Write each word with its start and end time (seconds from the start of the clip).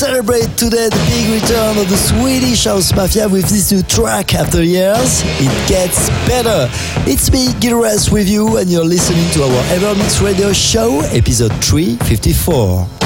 Celebrate 0.00 0.56
today 0.56 0.88
the 0.88 0.96
big 1.10 1.42
return 1.42 1.76
of 1.76 1.86
the 1.90 1.96
Swedish 1.98 2.64
House 2.64 2.90
Mafia 2.96 3.28
with 3.28 3.50
this 3.50 3.70
new 3.70 3.82
track 3.82 4.34
after 4.34 4.62
years. 4.62 5.20
It 5.38 5.68
gets 5.68 6.08
better. 6.26 6.70
It's 7.06 7.30
me, 7.30 7.52
Gil 7.60 7.84
Everest, 7.84 8.10
with 8.10 8.26
you, 8.26 8.56
and 8.56 8.70
you're 8.70 8.82
listening 8.82 9.30
to 9.32 9.42
our 9.42 9.62
Evermix 9.64 10.24
Radio 10.24 10.54
Show, 10.54 11.00
episode 11.12 11.52
354. 11.62 12.99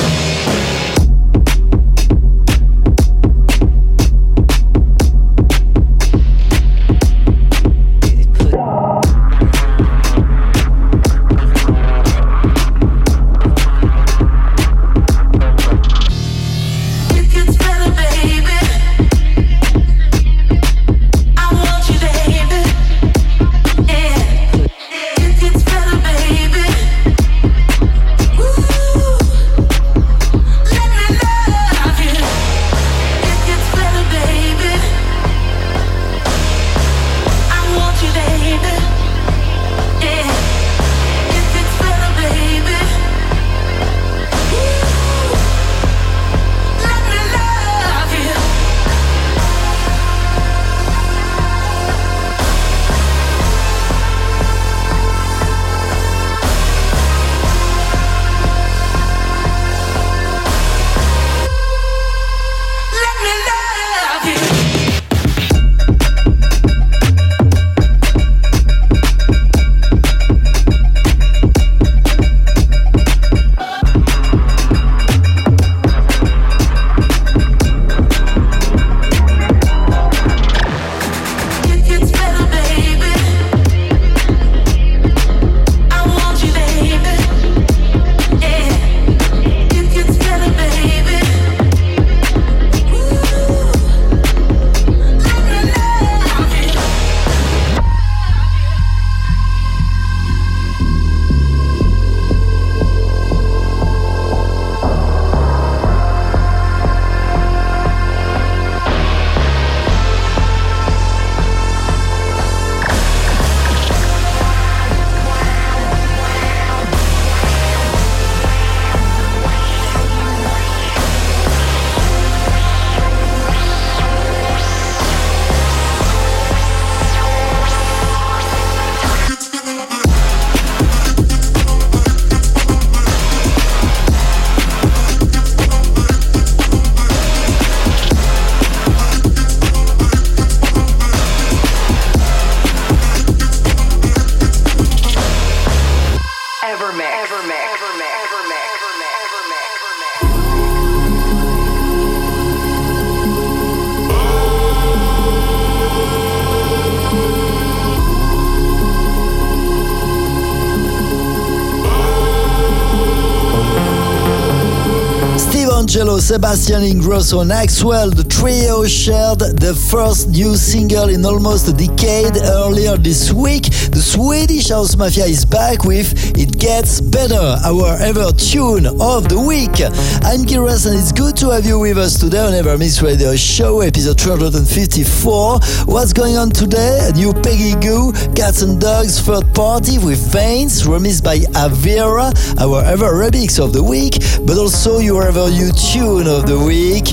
Sebastian 165.86 166.82
Ingrosso 166.82 167.42
and 167.42 167.50
Axwell, 167.50 168.14
the 168.14 168.24
trio 168.24 168.86
shared 168.86 169.40
the 169.40 169.74
first 169.90 170.30
new 170.30 170.56
single 170.56 171.10
in 171.10 171.24
almost 171.26 171.68
a 171.68 171.72
decade 171.72 172.36
earlier 172.38 172.96
this 172.96 173.32
week. 173.32 173.64
The 173.92 174.00
Swedish 174.00 174.70
House 174.70 174.96
Mafia 174.96 175.26
is 175.26 175.44
back 175.44 175.84
with 175.84 176.38
It 176.38 176.58
Gets 176.58 177.02
Better, 177.02 177.58
our 177.64 178.00
ever 178.00 178.32
tune 178.32 178.86
of 178.86 179.28
the 179.28 179.38
week. 179.38 179.84
I'm 180.24 180.46
Giras 180.48 180.86
and 180.86 180.98
it's 180.98 181.12
good 181.12 181.36
to 181.36 181.50
have 181.50 181.66
you 181.66 181.78
with 181.78 181.98
us 181.98 182.18
today 182.18 182.40
on 182.40 182.52
Evermix 182.52 183.02
Radio 183.02 183.36
Show, 183.36 183.80
episode 183.80 184.18
354. 184.18 185.60
What's 185.84 186.14
going 186.14 186.36
on 186.38 186.50
today? 186.50 187.00
A 187.02 187.12
new 187.12 187.34
Peggy 187.34 187.74
Gou, 187.76 188.12
Cats 188.34 188.62
and 188.62 188.80
Dogs 188.80 189.20
third 189.20 189.54
party 189.54 189.98
with 189.98 190.32
Veins, 190.32 190.84
remixed 190.84 191.22
by 191.22 191.38
Avira, 191.52 192.32
our 192.58 192.82
ever 192.84 193.12
remix 193.12 193.62
of 193.62 193.74
the 193.74 193.84
week, 193.84 194.16
but 194.46 194.56
also 194.56 194.98
your 194.98 195.22
ever 195.24 195.50
you 195.50 195.73
tune 195.74 196.26
of 196.26 196.46
the 196.46 196.58
week 196.58 197.06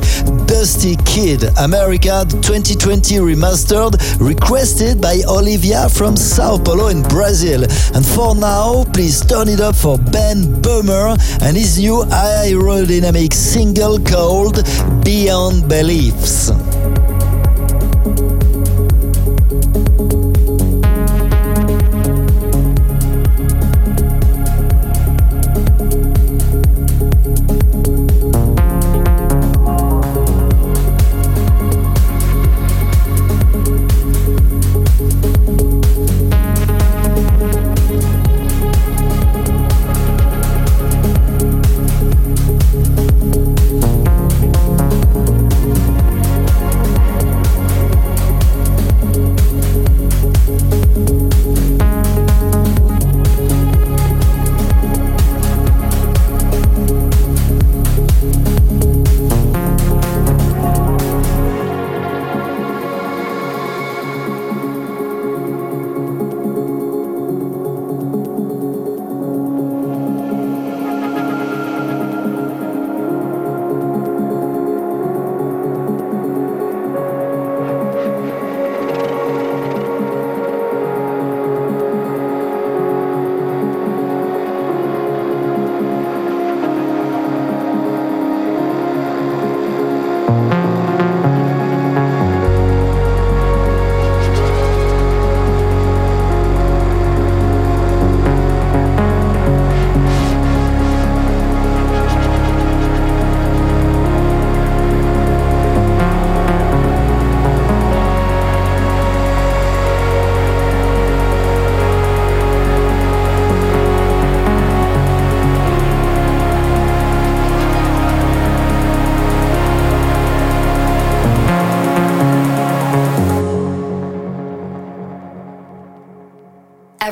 Dusty 0.45 0.95
Kid, 1.05 1.43
America 1.57 2.25
2020 2.29 3.15
remastered, 3.15 3.95
requested 4.19 5.01
by 5.01 5.21
Olivia 5.27 5.89
from 5.89 6.15
Sao 6.15 6.57
Paulo 6.57 6.87
in 6.87 7.01
Brazil. 7.03 7.63
And 7.93 8.05
for 8.05 8.35
now, 8.35 8.83
please 8.93 9.21
turn 9.25 9.47
it 9.47 9.59
up 9.59 9.75
for 9.75 9.97
Ben 9.97 10.61
Böhmer 10.61 11.17
and 11.41 11.57
his 11.57 11.79
new 11.79 12.03
aerodynamic 12.05 13.33
single 13.33 13.99
called 13.99 14.63
Beyond 15.03 15.67
Beliefs. 15.67 16.51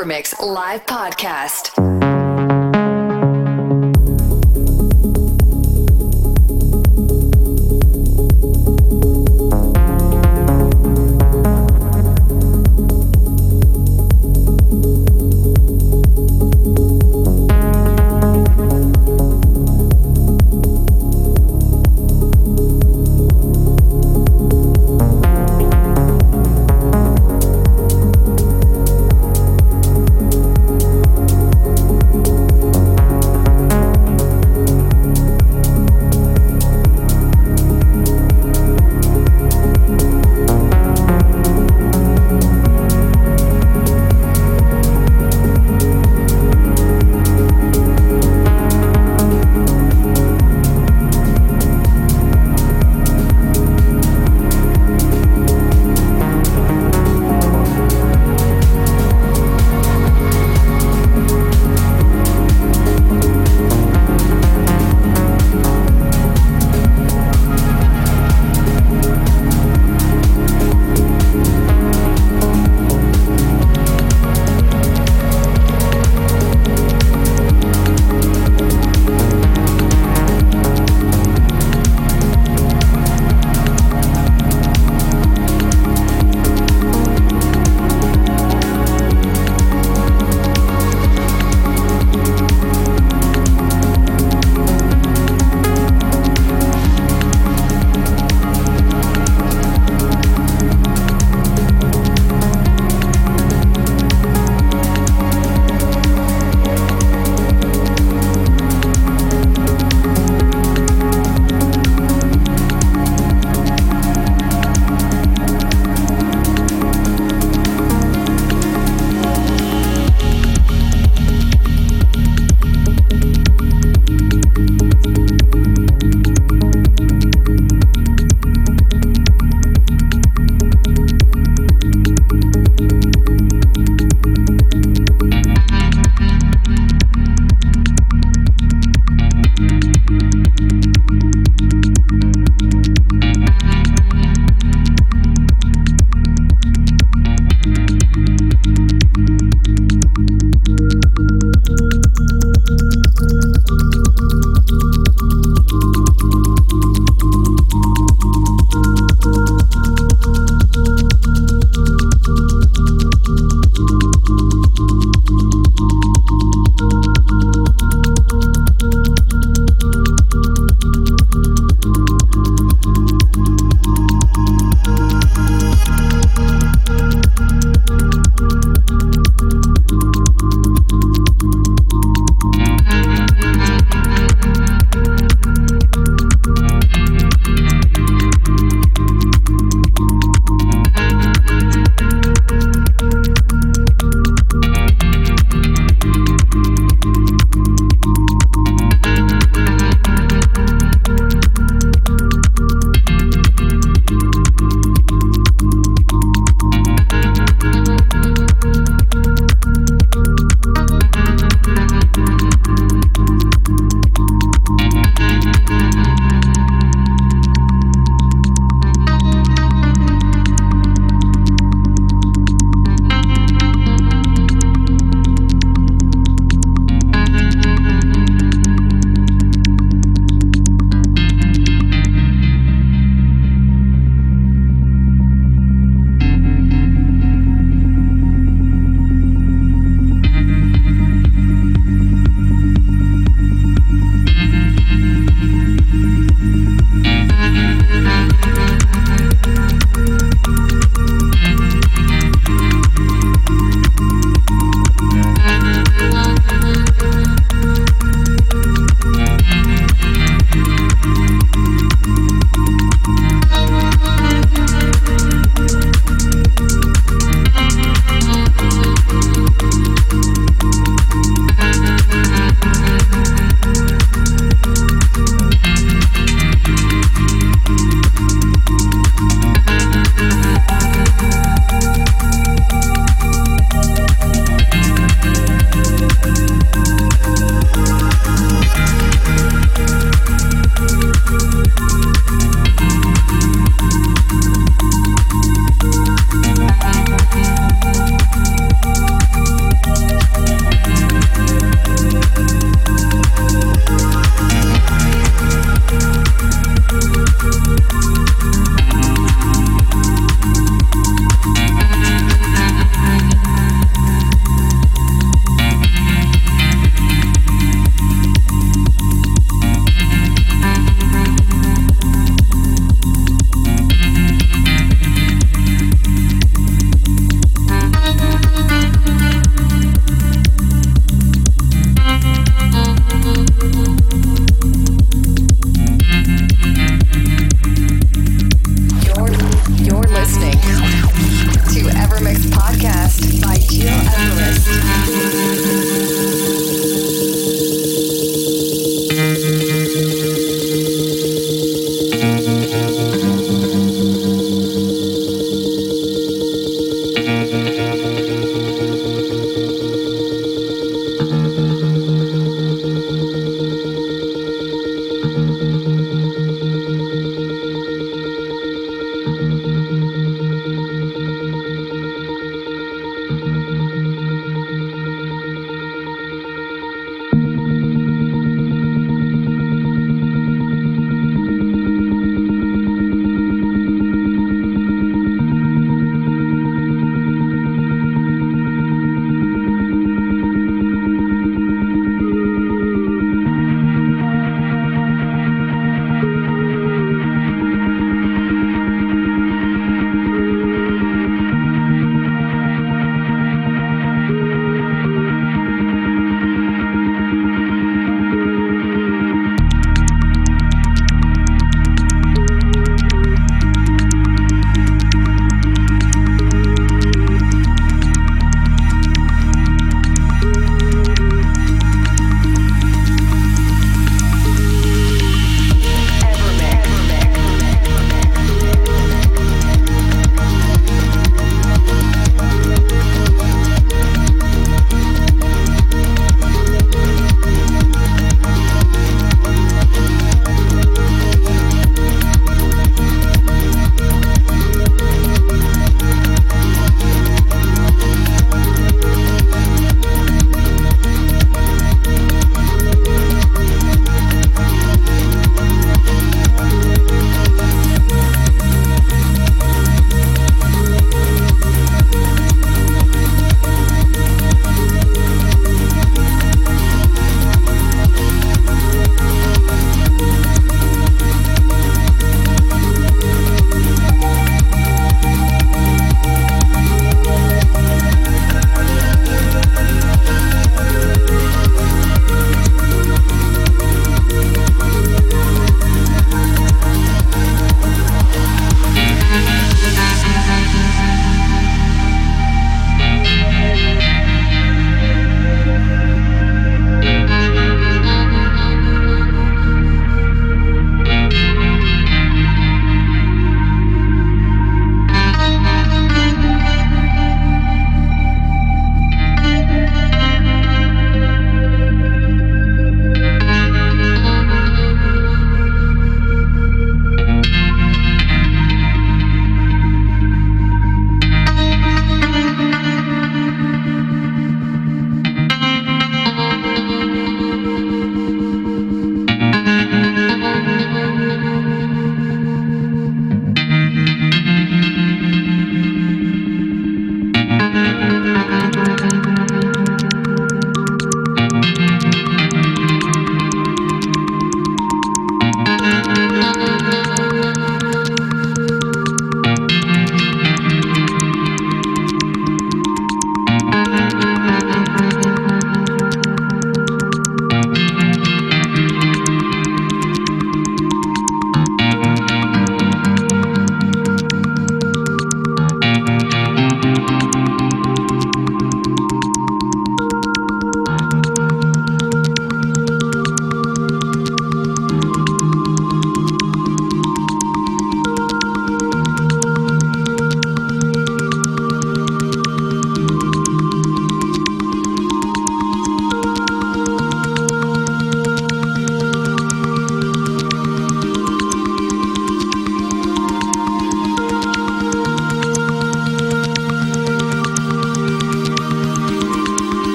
Evermix 0.00 0.40
Live 0.40 0.86
Podcast. 0.86 1.69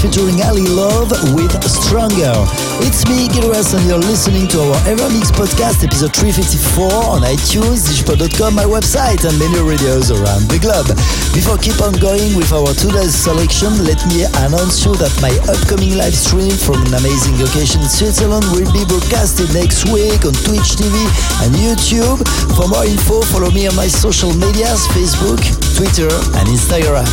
Featuring 0.00 0.40
Ali 0.48 0.64
Love 0.64 1.12
with 1.36 1.52
Stronger. 1.68 2.32
It's 2.80 3.04
me, 3.04 3.28
Gil 3.28 3.52
Everest, 3.52 3.76
and 3.76 3.84
you're 3.84 4.00
listening 4.00 4.48
to 4.48 4.72
our 4.72 4.80
Evermix 4.88 5.28
podcast, 5.28 5.84
episode 5.84 6.16
354 6.16 6.88
on 6.88 7.20
iTunes, 7.20 7.84
digipod.com, 7.84 8.56
my 8.56 8.64
website, 8.64 9.28
and 9.28 9.36
many 9.36 9.60
radios 9.60 10.08
around 10.08 10.48
the 10.48 10.56
globe. 10.56 10.88
Before 11.36 11.60
keep 11.60 11.76
on 11.84 11.92
going 12.00 12.32
with 12.32 12.48
our 12.48 12.72
today's 12.80 13.12
selection, 13.12 13.76
let 13.84 14.00
me 14.08 14.24
announce 14.48 14.88
you 14.88 14.96
that 14.96 15.12
my 15.20 15.36
upcoming 15.52 15.92
live 16.00 16.16
stream 16.16 16.56
from 16.56 16.80
an 16.88 16.96
amazing 16.96 17.36
location 17.36 17.84
in 17.84 17.90
Switzerland 17.92 18.48
will 18.56 18.72
be 18.72 18.88
broadcasted 18.88 19.52
next 19.52 19.84
week 19.92 20.24
on 20.24 20.32
Twitch 20.48 20.80
TV 20.80 20.96
and 21.44 21.52
YouTube. 21.52 22.24
For 22.56 22.64
more 22.72 22.88
info, 22.88 23.20
follow 23.28 23.52
me 23.52 23.68
on 23.68 23.76
my 23.76 23.86
social 23.86 24.32
medias, 24.32 24.88
Facebook, 24.96 25.44
Twitter, 25.76 26.08
and 26.40 26.48
Instagram. 26.48 27.04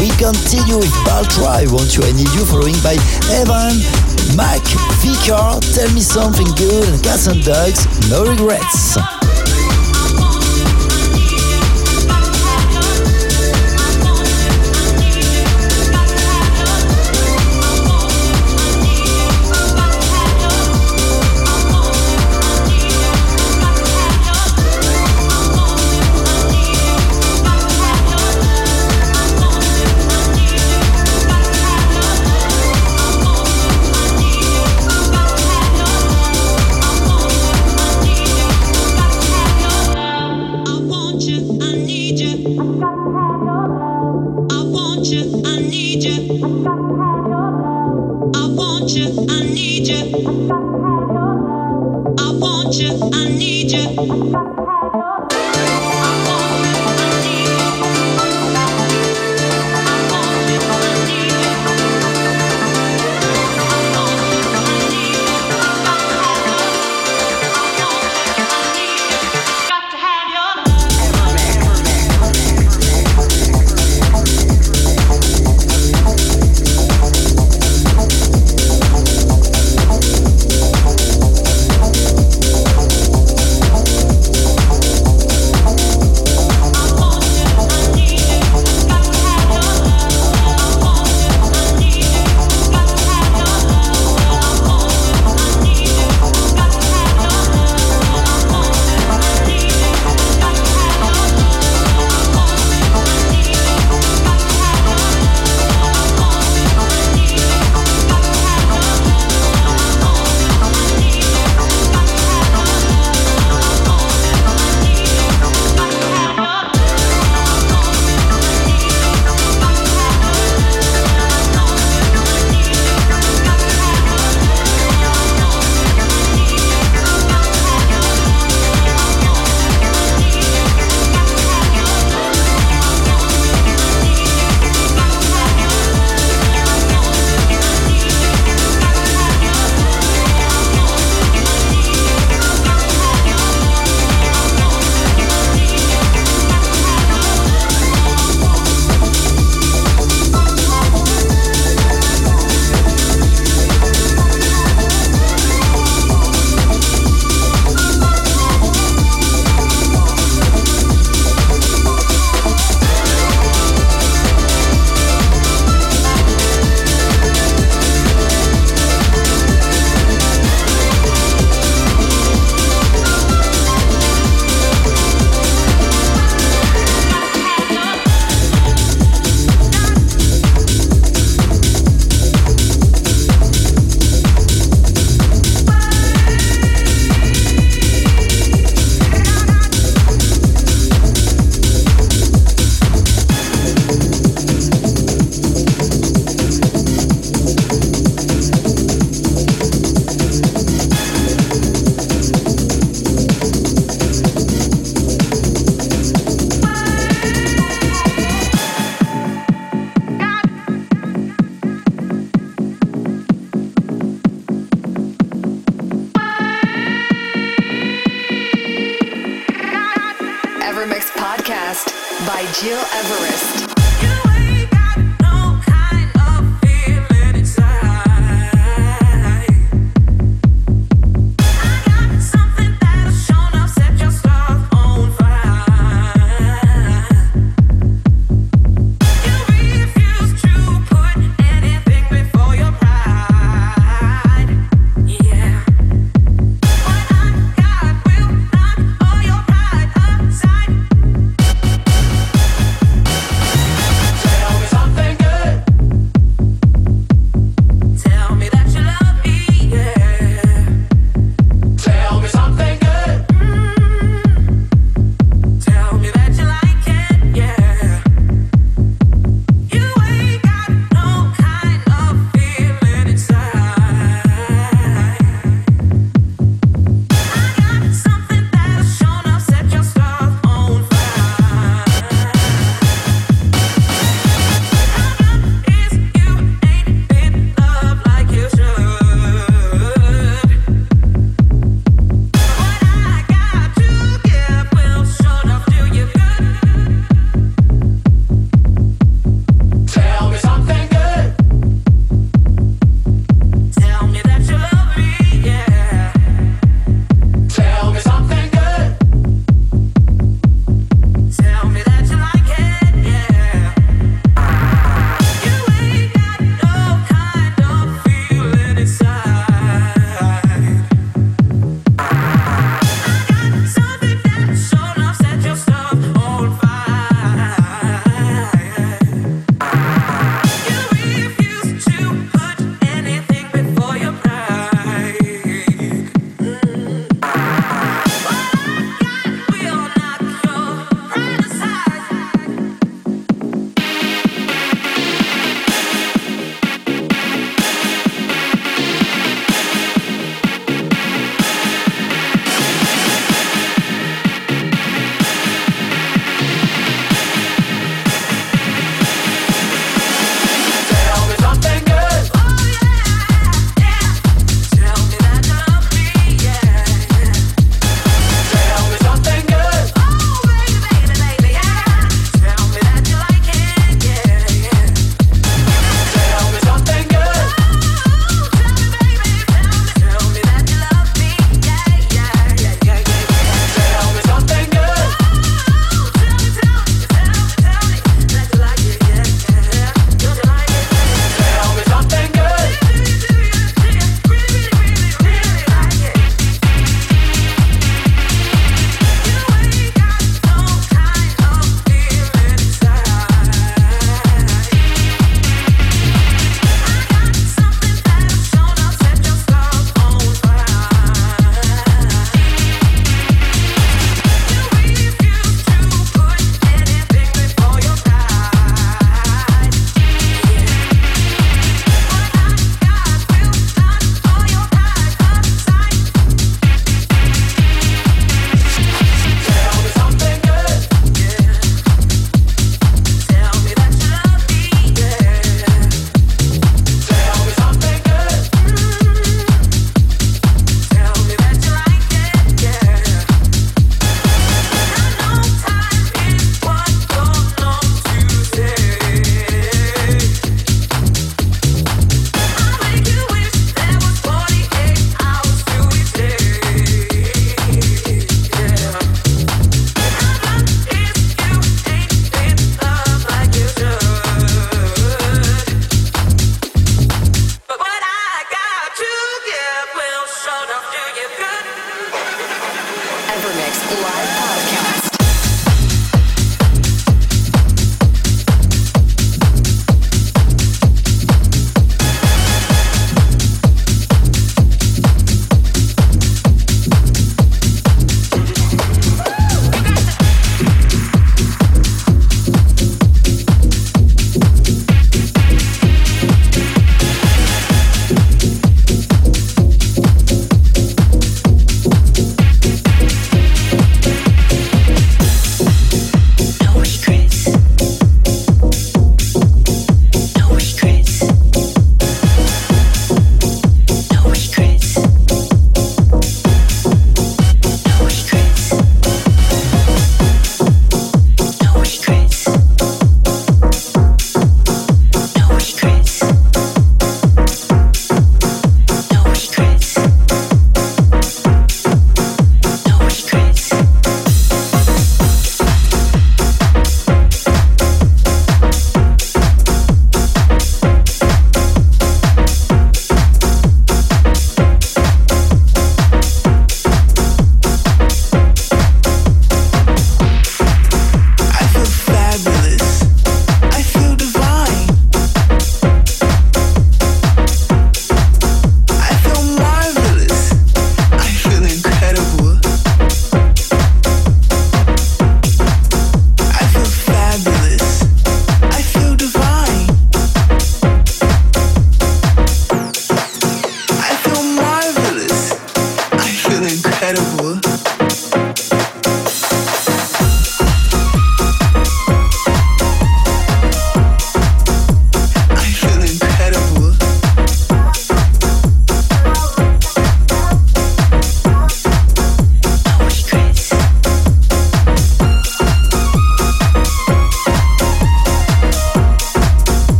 We 0.00 0.08
continue 0.16 0.78
with 0.78 0.92
Baltra, 1.04 1.46
I 1.46 1.66
Want 1.72 1.96
You, 1.96 2.02
I 2.04 2.12
Need 2.12 2.28
You, 2.34 2.44
following 2.44 2.76
by 2.82 2.96
Evan, 3.30 3.78
Mac, 4.36 4.62
Vicar, 5.00 5.60
Tell 5.74 5.92
Me 5.92 6.00
Something 6.00 6.48
Good, 6.56 6.88
and 6.88 7.02
Cats 7.02 7.26
and 7.26 7.42
Dogs, 7.42 7.86
No 8.10 8.24
Regrets. 8.24 9.21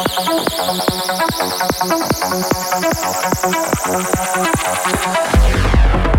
Thank 0.00 0.52
you. 6.06 6.17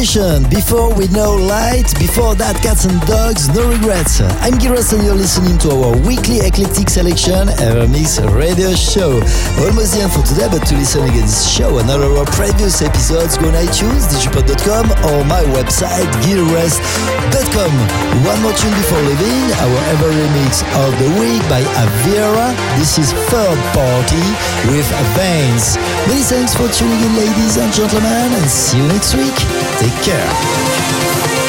Before 0.00 0.88
we 0.96 1.12
know 1.12 1.36
light, 1.36 1.92
before 2.00 2.32
that 2.40 2.56
cats 2.64 2.88
and 2.88 2.96
dogs, 3.04 3.52
no 3.52 3.68
regrets. 3.68 4.24
I'm 4.40 4.56
Giros 4.56 4.96
and 4.96 5.04
you're 5.04 5.12
listening 5.12 5.60
to 5.60 5.68
our 5.76 5.92
weekly 6.08 6.40
eclectic 6.40 6.88
selection 6.88 7.52
Evermix 7.60 8.16
radio 8.32 8.72
show. 8.72 9.20
Almost 9.60 9.92
the 9.92 10.00
end 10.00 10.08
for 10.16 10.24
today, 10.24 10.48
but 10.48 10.64
to 10.64 10.74
listen 10.80 11.04
again 11.04 11.28
this 11.28 11.44
show 11.44 11.76
and 11.76 11.84
all 11.92 12.16
our 12.16 12.24
previous 12.32 12.80
episodes, 12.80 13.36
go 13.36 13.52
on 13.52 13.60
iTunes, 13.60 14.08
digipod.com 14.08 14.88
or 15.12 15.20
my 15.28 15.44
website, 15.52 16.08
gileverest.com. 16.24 17.72
One 18.24 18.40
more 18.40 18.56
tune 18.56 18.72
before 18.80 19.04
leaving, 19.04 19.52
our 19.68 19.80
ever 19.92 20.08
remix 20.16 20.64
of 20.80 20.96
the 20.96 21.12
week 21.20 21.44
by 21.52 21.60
Avira. 21.76 22.56
This 22.80 22.96
is 22.96 23.12
third 23.28 23.60
party 23.76 24.24
with 24.72 24.88
Veins. 25.12 25.76
Many 26.08 26.24
thanks 26.24 26.56
for 26.56 26.72
tuning 26.72 27.04
in, 27.04 27.12
ladies 27.20 27.60
and 27.60 27.68
gentlemen, 27.68 28.32
and 28.32 28.48
see 28.48 28.80
you 28.80 28.88
next 28.88 29.12
week. 29.12 29.36
Take 29.76 29.89
care. 30.02 31.39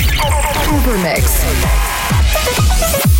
Evermix. 0.72 3.15